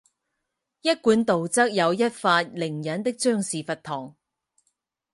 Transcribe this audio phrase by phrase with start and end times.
[0.81, 4.15] 一贯道则有发一灵隐的张氏佛堂。